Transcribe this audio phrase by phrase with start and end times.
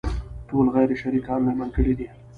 [0.49, 2.07] ټول غير شرعي کارونه يې بند کړي دي.